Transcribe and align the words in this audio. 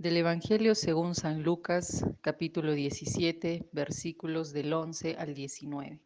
Del 0.00 0.16
Evangelio 0.16 0.74
según 0.74 1.14
San 1.14 1.42
Lucas, 1.42 2.06
capítulo 2.22 2.72
17, 2.72 3.68
versículos 3.70 4.50
del 4.50 4.72
11 4.72 5.16
al 5.18 5.34
19. 5.34 6.00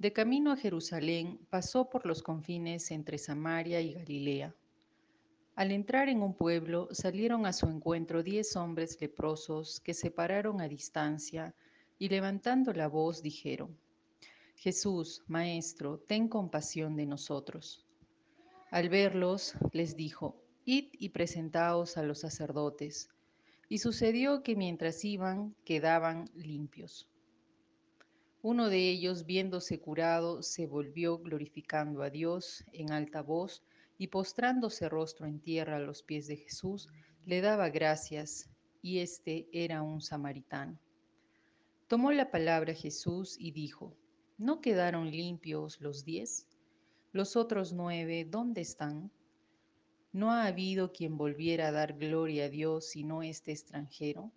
De 0.00 0.12
camino 0.12 0.50
a 0.50 0.56
Jerusalén 0.56 1.38
pasó 1.50 1.88
por 1.88 2.04
los 2.04 2.20
confines 2.20 2.90
entre 2.90 3.18
Samaria 3.18 3.80
y 3.80 3.92
Galilea. 3.92 4.56
Al 5.54 5.70
entrar 5.70 6.08
en 6.08 6.20
un 6.20 6.34
pueblo 6.34 6.88
salieron 6.90 7.46
a 7.46 7.52
su 7.52 7.66
encuentro 7.66 8.24
diez 8.24 8.56
hombres 8.56 9.00
leprosos 9.00 9.78
que 9.78 9.94
se 9.94 10.10
pararon 10.10 10.60
a 10.60 10.66
distancia 10.66 11.54
y 11.96 12.08
levantando 12.08 12.72
la 12.72 12.88
voz 12.88 13.22
dijeron, 13.22 13.78
Jesús, 14.56 15.22
Maestro, 15.28 16.00
ten 16.08 16.26
compasión 16.26 16.96
de 16.96 17.06
nosotros. 17.06 17.86
Al 18.72 18.88
verlos, 18.88 19.54
les 19.70 19.94
dijo, 19.94 20.41
Id 20.64 20.90
y 20.92 21.08
presentaos 21.08 21.96
a 21.96 22.02
los 22.02 22.20
sacerdotes. 22.20 23.08
Y 23.68 23.78
sucedió 23.78 24.42
que 24.42 24.54
mientras 24.54 25.04
iban, 25.04 25.56
quedaban 25.64 26.30
limpios. 26.34 27.08
Uno 28.42 28.68
de 28.68 28.90
ellos, 28.90 29.24
viéndose 29.24 29.80
curado, 29.80 30.42
se 30.42 30.66
volvió 30.66 31.18
glorificando 31.18 32.02
a 32.02 32.10
Dios 32.10 32.64
en 32.72 32.92
alta 32.92 33.22
voz 33.22 33.64
y 33.98 34.08
postrándose 34.08 34.88
rostro 34.88 35.26
en 35.26 35.40
tierra 35.40 35.76
a 35.76 35.80
los 35.80 36.02
pies 36.02 36.26
de 36.26 36.36
Jesús, 36.36 36.88
le 37.24 37.40
daba 37.40 37.70
gracias, 37.70 38.50
y 38.82 38.98
este 38.98 39.48
era 39.52 39.82
un 39.82 40.00
samaritano. 40.00 40.78
Tomó 41.86 42.10
la 42.10 42.30
palabra 42.30 42.74
Jesús 42.74 43.36
y 43.38 43.52
dijo, 43.52 43.96
¿no 44.38 44.60
quedaron 44.60 45.10
limpios 45.10 45.80
los 45.80 46.04
diez? 46.04 46.48
Los 47.12 47.36
otros 47.36 47.72
nueve, 47.72 48.26
¿dónde 48.28 48.60
están? 48.60 49.12
¿No 50.12 50.30
ha 50.30 50.46
habido 50.46 50.92
quien 50.92 51.16
volviera 51.16 51.68
a 51.68 51.72
dar 51.72 51.94
gloria 51.94 52.44
a 52.44 52.48
Dios 52.50 52.84
sino 52.84 53.22
este 53.22 53.50
extranjero? 53.50 54.30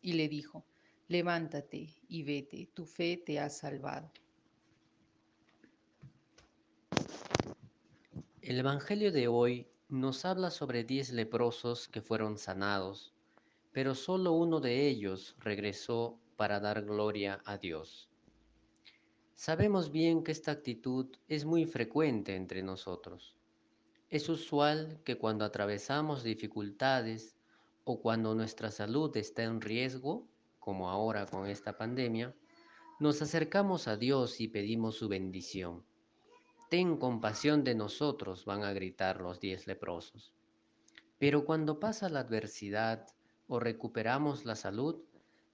Y 0.00 0.14
le 0.14 0.26
dijo, 0.26 0.64
levántate 1.06 1.88
y 2.08 2.22
vete, 2.22 2.70
tu 2.72 2.86
fe 2.86 3.18
te 3.18 3.38
ha 3.38 3.50
salvado. 3.50 4.10
El 8.40 8.58
Evangelio 8.58 9.12
de 9.12 9.28
hoy 9.28 9.66
nos 9.90 10.24
habla 10.24 10.50
sobre 10.50 10.84
diez 10.84 11.12
leprosos 11.12 11.88
que 11.88 12.00
fueron 12.00 12.38
sanados, 12.38 13.12
pero 13.72 13.94
solo 13.94 14.32
uno 14.32 14.60
de 14.60 14.88
ellos 14.88 15.36
regresó 15.40 16.18
para 16.36 16.58
dar 16.58 16.84
gloria 16.84 17.42
a 17.44 17.58
Dios. 17.58 18.08
Sabemos 19.34 19.92
bien 19.92 20.24
que 20.24 20.32
esta 20.32 20.52
actitud 20.52 21.06
es 21.28 21.44
muy 21.44 21.66
frecuente 21.66 22.34
entre 22.34 22.62
nosotros. 22.62 23.37
Es 24.10 24.30
usual 24.30 25.00
que 25.04 25.18
cuando 25.18 25.44
atravesamos 25.44 26.22
dificultades 26.22 27.36
o 27.84 28.00
cuando 28.00 28.34
nuestra 28.34 28.70
salud 28.70 29.14
está 29.18 29.42
en 29.42 29.60
riesgo, 29.60 30.26
como 30.58 30.88
ahora 30.88 31.26
con 31.26 31.46
esta 31.46 31.76
pandemia, 31.76 32.34
nos 33.00 33.20
acercamos 33.20 33.86
a 33.86 33.98
Dios 33.98 34.40
y 34.40 34.48
pedimos 34.48 34.96
su 34.96 35.08
bendición. 35.08 35.84
Ten 36.70 36.96
compasión 36.96 37.64
de 37.64 37.74
nosotros, 37.74 38.46
van 38.46 38.62
a 38.64 38.72
gritar 38.72 39.20
los 39.20 39.40
diez 39.40 39.66
leprosos. 39.66 40.32
Pero 41.18 41.44
cuando 41.44 41.78
pasa 41.78 42.08
la 42.08 42.20
adversidad 42.20 43.06
o 43.46 43.60
recuperamos 43.60 44.46
la 44.46 44.54
salud, 44.54 45.02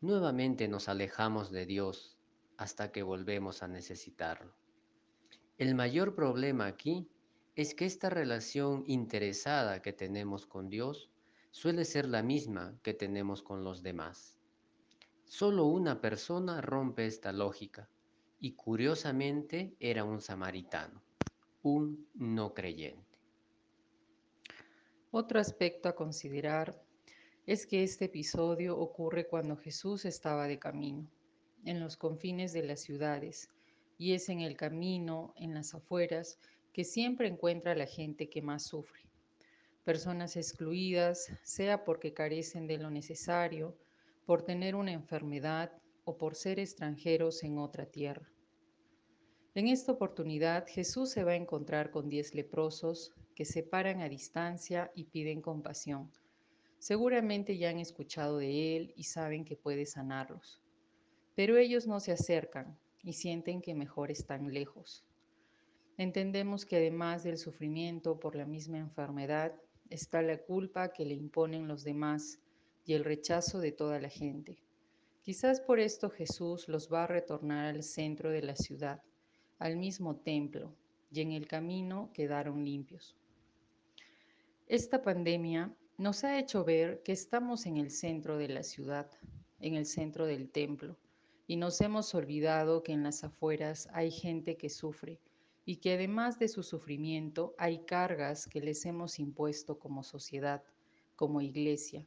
nuevamente 0.00 0.68
nos 0.68 0.88
alejamos 0.88 1.50
de 1.50 1.66
Dios 1.66 2.16
hasta 2.56 2.92
que 2.92 3.02
volvemos 3.02 3.62
a 3.62 3.68
necesitarlo. 3.68 4.54
El 5.58 5.74
mayor 5.74 6.14
problema 6.14 6.66
aquí 6.66 7.08
es 7.58 7.74
que 7.74 7.86
esta 7.86 8.08
relación 8.08 8.84
interesada 8.86 9.82
que 9.82 9.92
tenemos 9.92 10.46
con 10.46 10.68
Dios 10.70 11.10
suele 11.50 11.84
ser 11.84 12.06
la 12.06 12.22
misma 12.22 12.78
que 12.84 12.94
tenemos 12.94 13.42
con 13.42 13.64
los 13.64 13.82
demás. 13.82 14.38
Solo 15.24 15.64
una 15.64 16.00
persona 16.00 16.60
rompe 16.60 17.04
esta 17.04 17.32
lógica 17.32 17.88
y 18.38 18.52
curiosamente 18.52 19.74
era 19.80 20.04
un 20.04 20.20
samaritano, 20.20 21.02
un 21.62 22.06
no 22.14 22.54
creyente. 22.54 23.18
Otro 25.10 25.40
aspecto 25.40 25.88
a 25.88 25.96
considerar 25.96 26.80
es 27.44 27.66
que 27.66 27.82
este 27.82 28.04
episodio 28.04 28.78
ocurre 28.78 29.26
cuando 29.26 29.56
Jesús 29.56 30.04
estaba 30.04 30.46
de 30.46 30.60
camino, 30.60 31.10
en 31.64 31.80
los 31.80 31.96
confines 31.96 32.52
de 32.52 32.62
las 32.62 32.78
ciudades, 32.78 33.50
y 33.98 34.12
es 34.12 34.28
en 34.28 34.42
el 34.42 34.56
camino, 34.56 35.34
en 35.34 35.54
las 35.54 35.74
afueras, 35.74 36.38
que 36.72 36.84
siempre 36.84 37.28
encuentra 37.28 37.72
a 37.72 37.76
la 37.76 37.86
gente 37.86 38.28
que 38.28 38.42
más 38.42 38.64
sufre. 38.64 39.00
Personas 39.84 40.36
excluidas, 40.36 41.32
sea 41.42 41.84
porque 41.84 42.12
carecen 42.12 42.66
de 42.66 42.78
lo 42.78 42.90
necesario, 42.90 43.76
por 44.26 44.42
tener 44.42 44.74
una 44.74 44.92
enfermedad 44.92 45.72
o 46.04 46.18
por 46.18 46.34
ser 46.34 46.58
extranjeros 46.58 47.42
en 47.42 47.58
otra 47.58 47.86
tierra. 47.86 48.28
En 49.54 49.68
esta 49.68 49.92
oportunidad 49.92 50.66
Jesús 50.68 51.10
se 51.10 51.24
va 51.24 51.32
a 51.32 51.36
encontrar 51.36 51.90
con 51.90 52.08
diez 52.08 52.34
leprosos 52.34 53.12
que 53.34 53.44
se 53.44 53.62
paran 53.62 54.02
a 54.02 54.08
distancia 54.08 54.92
y 54.94 55.04
piden 55.04 55.40
compasión. 55.40 56.12
Seguramente 56.78 57.56
ya 57.56 57.70
han 57.70 57.78
escuchado 57.78 58.38
de 58.38 58.76
Él 58.76 58.92
y 58.96 59.04
saben 59.04 59.44
que 59.44 59.56
puede 59.56 59.86
sanarlos. 59.86 60.62
Pero 61.34 61.56
ellos 61.56 61.86
no 61.86 61.98
se 61.98 62.12
acercan 62.12 62.78
y 63.02 63.14
sienten 63.14 63.62
que 63.62 63.74
mejor 63.74 64.10
están 64.10 64.52
lejos. 64.52 65.07
Entendemos 65.98 66.64
que 66.64 66.76
además 66.76 67.24
del 67.24 67.38
sufrimiento 67.38 68.20
por 68.20 68.36
la 68.36 68.46
misma 68.46 68.78
enfermedad, 68.78 69.52
está 69.90 70.22
la 70.22 70.38
culpa 70.38 70.92
que 70.92 71.04
le 71.04 71.14
imponen 71.14 71.66
los 71.66 71.82
demás 71.82 72.38
y 72.84 72.92
el 72.92 73.02
rechazo 73.02 73.58
de 73.58 73.72
toda 73.72 74.00
la 74.00 74.08
gente. 74.08 74.62
Quizás 75.24 75.60
por 75.60 75.80
esto 75.80 76.08
Jesús 76.08 76.68
los 76.68 76.90
va 76.90 77.02
a 77.02 77.08
retornar 77.08 77.66
al 77.66 77.82
centro 77.82 78.30
de 78.30 78.42
la 78.42 78.54
ciudad, 78.54 79.02
al 79.58 79.76
mismo 79.76 80.14
templo, 80.14 80.72
y 81.10 81.20
en 81.20 81.32
el 81.32 81.48
camino 81.48 82.10
quedaron 82.14 82.64
limpios. 82.64 83.16
Esta 84.68 85.02
pandemia 85.02 85.74
nos 85.96 86.22
ha 86.22 86.38
hecho 86.38 86.64
ver 86.64 87.02
que 87.02 87.10
estamos 87.10 87.66
en 87.66 87.76
el 87.76 87.90
centro 87.90 88.38
de 88.38 88.48
la 88.48 88.62
ciudad, 88.62 89.10
en 89.58 89.74
el 89.74 89.84
centro 89.84 90.26
del 90.26 90.48
templo, 90.48 90.96
y 91.48 91.56
nos 91.56 91.80
hemos 91.80 92.14
olvidado 92.14 92.84
que 92.84 92.92
en 92.92 93.02
las 93.02 93.24
afueras 93.24 93.88
hay 93.92 94.12
gente 94.12 94.56
que 94.56 94.70
sufre 94.70 95.18
y 95.68 95.76
que 95.76 95.92
además 95.92 96.38
de 96.38 96.48
su 96.48 96.62
sufrimiento 96.62 97.54
hay 97.58 97.80
cargas 97.80 98.46
que 98.46 98.62
les 98.62 98.86
hemos 98.86 99.18
impuesto 99.18 99.78
como 99.78 100.02
sociedad, 100.02 100.62
como 101.14 101.42
iglesia, 101.42 102.06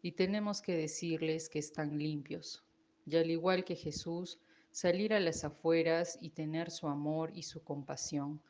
y 0.00 0.12
tenemos 0.12 0.62
que 0.62 0.74
decirles 0.74 1.50
que 1.50 1.58
están 1.58 1.98
limpios. 1.98 2.64
Y 3.04 3.18
al 3.18 3.30
igual 3.30 3.66
que 3.66 3.76
Jesús, 3.76 4.38
salir 4.70 5.12
a 5.12 5.20
las 5.20 5.44
afueras 5.44 6.16
y 6.22 6.30
tener 6.30 6.70
su 6.70 6.88
amor 6.88 7.32
y 7.34 7.42
su 7.42 7.62
compasión. 7.62 8.40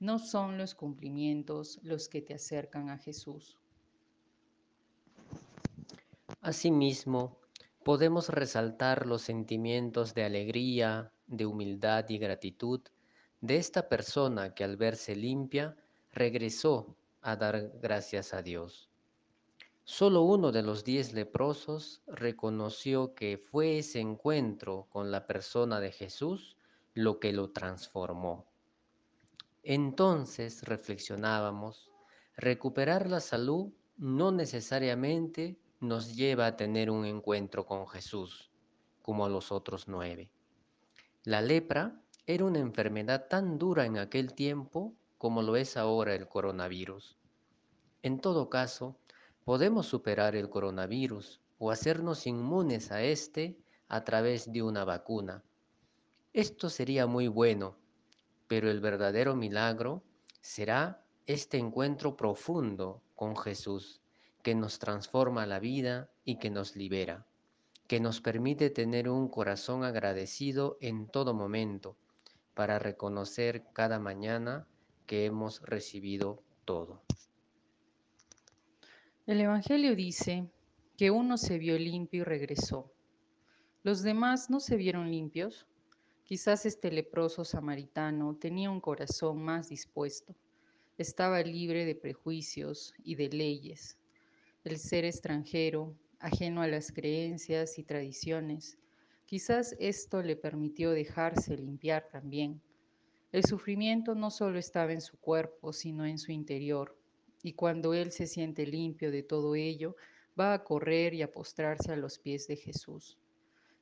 No 0.00 0.18
son 0.18 0.58
los 0.58 0.74
cumplimientos 0.74 1.80
los 1.82 2.10
que 2.10 2.20
te 2.20 2.34
acercan 2.34 2.90
a 2.90 2.98
Jesús. 2.98 3.58
Asimismo, 6.42 7.38
podemos 7.82 8.28
resaltar 8.28 9.06
los 9.06 9.22
sentimientos 9.22 10.12
de 10.12 10.24
alegría, 10.24 11.10
de 11.26 11.46
humildad 11.46 12.06
y 12.10 12.18
gratitud 12.18 12.82
de 13.44 13.58
esta 13.58 13.90
persona 13.90 14.54
que 14.54 14.64
al 14.64 14.78
verse 14.78 15.14
limpia 15.14 15.76
regresó 16.12 16.96
a 17.20 17.36
dar 17.36 17.72
gracias 17.78 18.32
a 18.32 18.40
Dios. 18.40 18.88
Solo 19.82 20.22
uno 20.22 20.50
de 20.50 20.62
los 20.62 20.82
diez 20.82 21.12
leprosos 21.12 22.00
reconoció 22.06 23.14
que 23.14 23.36
fue 23.36 23.80
ese 23.80 24.00
encuentro 24.00 24.86
con 24.88 25.10
la 25.10 25.26
persona 25.26 25.78
de 25.78 25.92
Jesús 25.92 26.56
lo 26.94 27.20
que 27.20 27.34
lo 27.34 27.50
transformó. 27.50 28.46
Entonces 29.62 30.62
reflexionábamos, 30.62 31.90
recuperar 32.38 33.10
la 33.10 33.20
salud 33.20 33.74
no 33.98 34.32
necesariamente 34.32 35.58
nos 35.80 36.16
lleva 36.16 36.46
a 36.46 36.56
tener 36.56 36.90
un 36.90 37.04
encuentro 37.04 37.66
con 37.66 37.86
Jesús, 37.88 38.50
como 39.02 39.26
a 39.26 39.28
los 39.28 39.52
otros 39.52 39.86
nueve. 39.86 40.30
La 41.24 41.42
lepra 41.42 42.00
era 42.26 42.46
una 42.46 42.58
enfermedad 42.58 43.26
tan 43.28 43.58
dura 43.58 43.84
en 43.84 43.98
aquel 43.98 44.32
tiempo 44.32 44.94
como 45.18 45.42
lo 45.42 45.56
es 45.56 45.76
ahora 45.76 46.14
el 46.14 46.26
coronavirus. 46.26 47.18
En 48.02 48.18
todo 48.18 48.48
caso, 48.48 48.96
podemos 49.44 49.86
superar 49.86 50.34
el 50.34 50.48
coronavirus 50.48 51.42
o 51.58 51.70
hacernos 51.70 52.26
inmunes 52.26 52.92
a 52.92 53.02
este 53.02 53.58
a 53.88 54.04
través 54.04 54.50
de 54.50 54.62
una 54.62 54.86
vacuna. 54.86 55.44
Esto 56.32 56.70
sería 56.70 57.06
muy 57.06 57.28
bueno, 57.28 57.76
pero 58.48 58.70
el 58.70 58.80
verdadero 58.80 59.36
milagro 59.36 60.02
será 60.40 61.04
este 61.26 61.58
encuentro 61.58 62.16
profundo 62.16 63.02
con 63.14 63.36
Jesús, 63.36 64.00
que 64.42 64.54
nos 64.54 64.78
transforma 64.78 65.44
la 65.44 65.58
vida 65.58 66.08
y 66.24 66.38
que 66.38 66.48
nos 66.48 66.74
libera, 66.74 67.26
que 67.86 68.00
nos 68.00 68.22
permite 68.22 68.70
tener 68.70 69.10
un 69.10 69.28
corazón 69.28 69.84
agradecido 69.84 70.78
en 70.80 71.06
todo 71.06 71.34
momento, 71.34 71.98
para 72.54 72.78
reconocer 72.78 73.64
cada 73.72 73.98
mañana 73.98 74.66
que 75.06 75.26
hemos 75.26 75.60
recibido 75.62 76.42
todo. 76.64 77.02
El 79.26 79.40
Evangelio 79.40 79.96
dice 79.96 80.48
que 80.96 81.10
uno 81.10 81.36
se 81.36 81.58
vio 81.58 81.78
limpio 81.78 82.20
y 82.20 82.24
regresó. 82.24 82.92
Los 83.82 84.02
demás 84.02 84.50
no 84.50 84.60
se 84.60 84.76
vieron 84.76 85.10
limpios. 85.10 85.66
Quizás 86.24 86.64
este 86.64 86.90
leproso 86.90 87.44
samaritano 87.44 88.36
tenía 88.36 88.70
un 88.70 88.80
corazón 88.80 89.42
más 89.42 89.68
dispuesto. 89.68 90.34
Estaba 90.96 91.42
libre 91.42 91.84
de 91.84 91.94
prejuicios 91.94 92.94
y 93.02 93.16
de 93.16 93.28
leyes. 93.28 93.98
El 94.62 94.78
ser 94.78 95.04
extranjero, 95.04 95.94
ajeno 96.20 96.62
a 96.62 96.68
las 96.68 96.92
creencias 96.92 97.78
y 97.78 97.82
tradiciones, 97.82 98.78
quizás 99.34 99.74
esto 99.80 100.22
le 100.22 100.36
permitió 100.36 100.92
dejarse 100.92 101.56
limpiar 101.56 102.08
también. 102.08 102.62
El 103.32 103.44
sufrimiento 103.44 104.14
no 104.14 104.30
solo 104.30 104.60
estaba 104.60 104.92
en 104.92 105.00
su 105.00 105.18
cuerpo, 105.18 105.72
sino 105.72 106.06
en 106.06 106.18
su 106.18 106.30
interior, 106.30 106.96
y 107.42 107.54
cuando 107.54 107.94
él 107.94 108.12
se 108.12 108.28
siente 108.28 108.64
limpio 108.64 109.10
de 109.10 109.24
todo 109.24 109.56
ello, 109.56 109.96
va 110.38 110.54
a 110.54 110.62
correr 110.62 111.14
y 111.14 111.22
a 111.22 111.32
postrarse 111.32 111.90
a 111.90 111.96
los 111.96 112.20
pies 112.20 112.46
de 112.46 112.54
Jesús. 112.54 113.18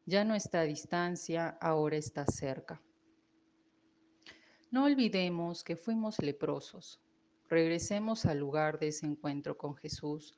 Ya 0.07 0.25
no 0.25 0.35
está 0.35 0.61
a 0.61 0.65
distancia, 0.65 1.51
ahora 1.61 1.99
está 1.99 2.25
cerca. 2.25 2.81
No 4.71 4.85
olvidemos 4.85 5.65
que 5.65 5.77
fuimos 5.77 6.19
leprosos. 6.23 6.99
Regresemos 7.51 8.25
al 8.25 8.39
lugar 8.39 8.79
de 8.79 8.89
ese 8.89 9.05
encuentro 9.05 9.59
con 9.59 9.75
Jesús. 9.75 10.35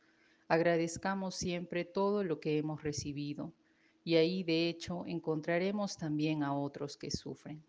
Agradezcamos 0.49 1.37
siempre 1.37 1.84
todo 1.84 2.25
lo 2.25 2.40
que 2.40 2.58
hemos 2.58 2.82
recibido 2.82 3.52
y 4.04 4.16
ahí 4.16 4.44
de 4.44 4.68
hecho 4.68 5.04
encontraremos 5.06 5.96
también 5.96 6.42
a 6.42 6.56
otros 6.56 6.96
que 6.96 7.10
sufren. 7.10 7.64